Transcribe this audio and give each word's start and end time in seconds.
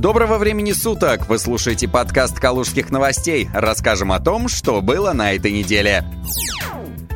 Доброго 0.00 0.38
времени 0.38 0.72
суток! 0.72 1.28
Вы 1.28 1.38
слушаете 1.38 1.86
подкаст 1.86 2.40
«Калужских 2.40 2.88
новостей». 2.88 3.50
Расскажем 3.52 4.12
о 4.12 4.18
том, 4.18 4.48
что 4.48 4.80
было 4.80 5.12
на 5.12 5.34
этой 5.34 5.52
неделе. 5.52 6.06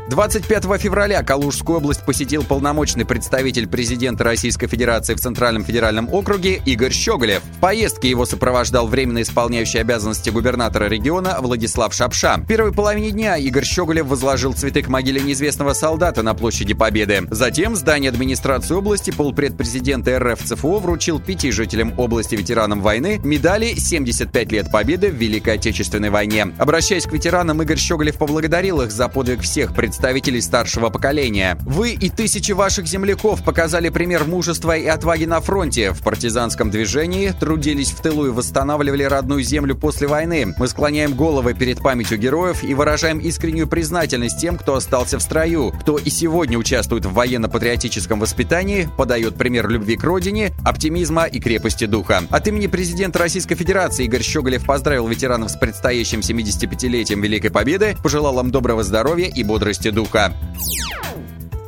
25 0.06 0.64
февраля 0.78 1.22
Калужскую 1.22 1.78
область 1.78 2.04
посетил 2.04 2.44
полномочный 2.44 3.06
представитель 3.06 3.66
президента 3.66 4.22
Российской 4.22 4.66
Федерации 4.66 5.14
в 5.14 5.20
Центральном 5.20 5.64
федеральном 5.64 6.12
округе 6.12 6.60
Игорь 6.66 6.92
Щеголев. 6.92 7.42
В 7.56 7.60
поездке 7.60 8.10
его 8.10 8.26
сопровождал 8.26 8.86
временно 8.86 9.22
исполняющий 9.22 9.78
обязанности 9.78 10.28
губернатора 10.28 10.90
региона 10.90 11.38
Владислав 11.40 11.94
Шапша. 11.94 12.36
В 12.36 12.46
первой 12.46 12.72
половине 12.72 13.12
дня 13.12 13.38
Игорь 13.38 13.64
Щеголев 13.64 14.04
возложил 14.04 14.52
цветы 14.52 14.82
к 14.82 14.88
могиле 14.88 15.22
неизвестного 15.22 15.72
солдата 15.72 16.22
на 16.22 16.34
площади 16.34 16.74
Победы. 16.74 17.22
Затем 17.30 17.72
в 17.72 17.76
здании 17.76 18.10
администрации 18.10 18.74
области 18.74 19.10
полпред 19.10 19.56
президента 19.56 20.18
РФ 20.18 20.42
ЦФО 20.42 20.80
вручил 20.80 21.18
пяти 21.18 21.50
жителям 21.50 21.98
области 21.98 22.34
ветеранам 22.34 22.82
войны 22.82 23.22
медали 23.24 23.74
«75 23.74 24.52
лет 24.52 24.70
Победы 24.70 25.08
в 25.08 25.14
Великой 25.14 25.54
Отечественной 25.54 26.10
войне». 26.10 26.48
Обращаясь 26.58 27.06
к 27.06 27.12
ветеранам, 27.12 27.62
Игорь 27.62 27.78
Щеголев 27.78 28.18
поблагодарил 28.18 28.82
их 28.82 28.90
за 28.90 29.08
подвиг 29.08 29.40
всех 29.40 29.74
представителей 29.74 29.93
представителей 29.94 30.40
старшего 30.40 30.90
поколения. 30.90 31.56
Вы 31.64 31.92
и 31.92 32.10
тысячи 32.10 32.50
ваших 32.50 32.88
земляков 32.88 33.44
показали 33.44 33.90
пример 33.90 34.24
мужества 34.24 34.76
и 34.76 34.86
отваги 34.86 35.24
на 35.24 35.40
фронте. 35.40 35.92
В 35.92 36.02
партизанском 36.02 36.68
движении 36.68 37.28
трудились 37.30 37.92
в 37.92 38.02
тылу 38.02 38.26
и 38.26 38.30
восстанавливали 38.30 39.04
родную 39.04 39.44
землю 39.44 39.76
после 39.76 40.08
войны. 40.08 40.52
Мы 40.58 40.66
склоняем 40.66 41.14
головы 41.14 41.54
перед 41.54 41.78
памятью 41.78 42.18
героев 42.18 42.64
и 42.64 42.74
выражаем 42.74 43.20
искреннюю 43.20 43.68
признательность 43.68 44.40
тем, 44.40 44.58
кто 44.58 44.74
остался 44.74 45.20
в 45.20 45.22
строю, 45.22 45.72
кто 45.80 45.96
и 45.96 46.10
сегодня 46.10 46.58
участвует 46.58 47.06
в 47.06 47.12
военно-патриотическом 47.12 48.18
воспитании, 48.18 48.88
подает 48.96 49.36
пример 49.36 49.68
любви 49.68 49.96
к 49.96 50.02
родине, 50.02 50.50
оптимизма 50.64 51.26
и 51.26 51.38
крепости 51.38 51.84
духа. 51.86 52.24
От 52.30 52.48
имени 52.48 52.66
президента 52.66 53.20
Российской 53.20 53.54
Федерации 53.54 54.06
Игорь 54.06 54.24
Щеголев 54.24 54.66
поздравил 54.66 55.06
ветеранов 55.06 55.52
с 55.52 55.56
предстоящим 55.56 56.18
75-летием 56.18 57.20
Великой 57.20 57.52
Победы, 57.52 57.96
пожелал 58.02 58.40
им 58.40 58.50
доброго 58.50 58.82
здоровья 58.82 59.28
и 59.28 59.44
бодрости 59.44 59.83
духа. 59.90 60.32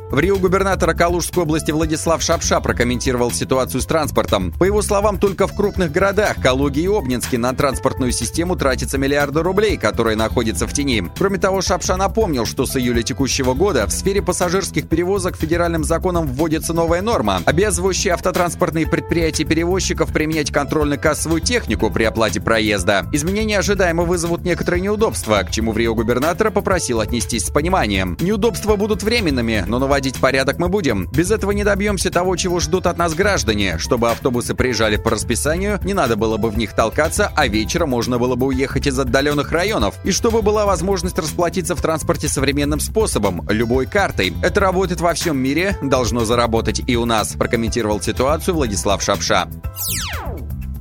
В 0.09 0.19
Рио 0.19 0.37
губернатора 0.37 0.93
Калужской 0.93 1.43
области 1.43 1.71
Владислав 1.71 2.21
Шапша 2.21 2.61
прокомментировал 2.61 3.29
ситуацию 3.29 3.81
с 3.81 3.85
транспортом. 3.85 4.53
По 4.53 4.63
его 4.63 4.81
словам, 4.81 5.19
только 5.19 5.47
в 5.47 5.53
крупных 5.53 5.91
городах 5.91 6.41
Калуге 6.41 6.83
и 6.83 6.87
Обнинске 6.87 7.37
на 7.37 7.53
транспортную 7.53 8.13
систему 8.13 8.55
тратится 8.55 8.97
миллиарды 8.97 9.43
рублей, 9.43 9.75
которые 9.75 10.15
находятся 10.15 10.65
в 10.65 10.71
тени. 10.71 11.03
Кроме 11.17 11.39
того, 11.39 11.61
Шапша 11.61 11.97
напомнил, 11.97 12.45
что 12.45 12.65
с 12.65 12.77
июля 12.77 13.01
текущего 13.01 13.53
года 13.53 13.85
в 13.85 13.91
сфере 13.91 14.21
пассажирских 14.21 14.87
перевозок 14.87 15.35
федеральным 15.35 15.83
законом 15.83 16.25
вводится 16.25 16.71
новая 16.71 17.01
норма, 17.01 17.41
обязывающая 17.45 18.13
автотранспортные 18.13 18.87
предприятия 18.87 19.43
перевозчиков 19.43 20.13
применять 20.13 20.51
контрольно-кассовую 20.51 21.41
технику 21.41 21.91
при 21.91 22.05
оплате 22.05 22.39
проезда. 22.39 23.05
Изменения 23.11 23.59
ожидаемо 23.59 24.03
вызовут 24.03 24.45
некоторые 24.45 24.79
неудобства, 24.79 25.43
к 25.43 25.51
чему 25.51 25.73
в 25.73 25.77
Рио 25.77 25.93
губернатора 25.93 26.49
попросил 26.49 27.01
отнестись 27.01 27.47
с 27.47 27.51
пониманием. 27.51 28.17
Неудобства 28.21 28.77
будут 28.77 29.03
временными, 29.03 29.65
но 29.67 29.79
новая 29.79 29.96
наводить 29.97 30.19
порядок 30.19 30.59
мы 30.59 30.69
будем. 30.69 31.09
Без 31.11 31.31
этого 31.31 31.49
не 31.49 31.63
добьемся 31.63 32.11
того, 32.11 32.35
чего 32.35 32.59
ждут 32.59 32.85
от 32.85 32.99
нас 32.99 33.15
граждане. 33.15 33.79
Чтобы 33.79 34.11
автобусы 34.11 34.53
приезжали 34.53 34.95
по 34.95 35.09
расписанию, 35.09 35.79
не 35.83 35.95
надо 35.95 36.15
было 36.15 36.37
бы 36.37 36.51
в 36.51 36.57
них 36.57 36.73
толкаться, 36.73 37.31
а 37.35 37.47
вечером 37.47 37.89
можно 37.89 38.19
было 38.19 38.35
бы 38.35 38.45
уехать 38.45 38.85
из 38.85 38.99
отдаленных 38.99 39.51
районов. 39.51 39.95
И 40.03 40.11
чтобы 40.11 40.43
была 40.43 40.67
возможность 40.67 41.17
расплатиться 41.17 41.75
в 41.75 41.81
транспорте 41.81 42.27
современным 42.27 42.79
способом, 42.79 43.43
любой 43.49 43.87
картой. 43.87 44.35
Это 44.43 44.59
работает 44.59 45.01
во 45.01 45.15
всем 45.15 45.39
мире, 45.39 45.75
должно 45.81 46.25
заработать 46.25 46.79
и 46.85 46.95
у 46.95 47.05
нас, 47.05 47.29
прокомментировал 47.29 47.99
ситуацию 47.99 48.53
Владислав 48.53 49.01
Шапша. 49.01 49.47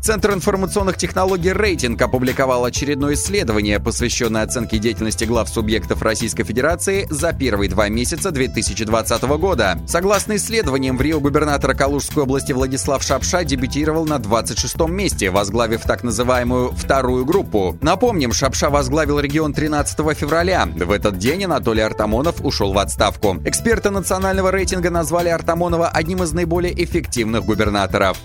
Центр 0.06 0.34
информационных 0.34 0.98
технологий 0.98 1.52
«Рейтинг» 1.52 2.00
опубликовал 2.00 2.64
очередное 2.64 3.14
исследование, 3.14 3.80
посвященное 3.80 4.44
оценке 4.44 4.78
деятельности 4.78 5.24
глав 5.24 5.48
субъектов 5.48 6.00
Российской 6.00 6.44
Федерации 6.44 7.08
за 7.10 7.32
первые 7.32 7.68
два 7.68 7.88
месяца 7.88 8.30
2020 8.30 9.22
года. 9.24 9.80
Согласно 9.88 10.36
исследованиям, 10.36 10.96
в 10.96 11.00
Рио 11.02 11.18
губернатора 11.18 11.74
Калужской 11.74 12.22
области 12.22 12.52
Владислав 12.52 13.02
Шапша 13.02 13.42
дебютировал 13.42 14.06
на 14.06 14.18
26-м 14.18 14.94
месте, 14.94 15.30
возглавив 15.30 15.82
так 15.82 16.04
называемую 16.04 16.70
вторую 16.70 17.24
группу. 17.24 17.76
Напомним, 17.80 18.32
Шапша 18.32 18.70
возглавил 18.70 19.18
регион 19.18 19.54
13 19.54 20.16
февраля. 20.16 20.66
В 20.66 20.92
этот 20.92 21.18
день 21.18 21.46
Анатолий 21.46 21.82
Артамонов 21.82 22.44
ушел 22.44 22.72
в 22.72 22.78
отставку. 22.78 23.38
Эксперты 23.44 23.90
национального 23.90 24.52
рейтинга 24.52 24.90
назвали 24.90 25.30
Артамонова 25.30 25.88
одним 25.88 26.22
из 26.22 26.32
наиболее 26.32 26.80
эффективных 26.80 27.44
губернаторов. 27.44 28.16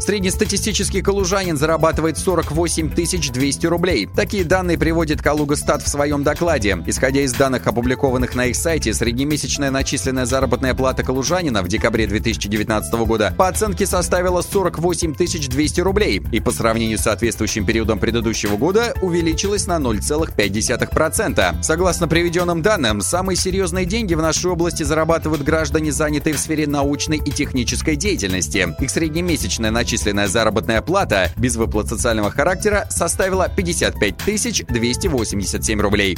Среднестатистический 0.00 1.02
калужанин 1.02 1.58
зарабатывает 1.58 2.16
48 2.16 2.90
200 3.32 3.66
рублей. 3.66 4.08
Такие 4.16 4.44
данные 4.44 4.78
приводит 4.78 5.20
Калуга-Стат 5.20 5.82
в 5.82 5.88
своем 5.88 6.24
докладе. 6.24 6.82
Исходя 6.86 7.20
из 7.20 7.34
данных, 7.34 7.66
опубликованных 7.66 8.34
на 8.34 8.46
их 8.46 8.56
сайте, 8.56 8.94
среднемесячная 8.94 9.70
начисленная 9.70 10.24
заработная 10.24 10.72
плата 10.72 11.02
калужанина 11.02 11.62
в 11.62 11.68
декабре 11.68 12.06
2019 12.06 12.94
года 13.06 13.34
по 13.36 13.46
оценке 13.46 13.84
составила 13.84 14.40
48 14.40 15.14
200 15.14 15.80
рублей 15.82 16.22
и 16.32 16.40
по 16.40 16.50
сравнению 16.50 16.96
с 16.96 17.02
соответствующим 17.02 17.66
периодом 17.66 17.98
предыдущего 17.98 18.56
года 18.56 18.94
увеличилась 19.02 19.66
на 19.66 19.76
0,5%. 19.76 21.62
Согласно 21.62 22.08
приведенным 22.08 22.62
данным, 22.62 23.02
самые 23.02 23.36
серьезные 23.36 23.84
деньги 23.84 24.14
в 24.14 24.22
нашей 24.22 24.50
области 24.50 24.82
зарабатывают 24.82 25.42
граждане, 25.42 25.92
занятые 25.92 26.34
в 26.34 26.38
сфере 26.38 26.66
научной 26.66 27.18
и 27.18 27.30
технической 27.30 27.96
деятельности. 27.96 28.74
Их 28.80 28.90
среднемесячная 28.90 29.70
начисленная 29.70 29.89
начисленная 29.90 30.28
заработная 30.28 30.82
плата 30.82 31.32
без 31.36 31.56
выплат 31.56 31.88
социального 31.88 32.30
характера 32.30 32.86
составила 32.90 33.48
55 33.48 34.66
287 34.68 35.80
рублей. 35.80 36.16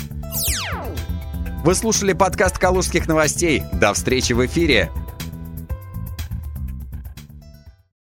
Вы 1.64 1.74
слушали 1.74 2.12
подкаст 2.12 2.58
«Калужских 2.58 3.08
новостей». 3.08 3.62
До 3.72 3.94
встречи 3.94 4.34
в 4.34 4.44
эфире. 4.44 4.90